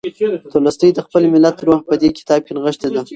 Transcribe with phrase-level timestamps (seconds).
[0.51, 3.01] تولستوی د خپل ملت روح په دې کتاب کې نغښتی دی.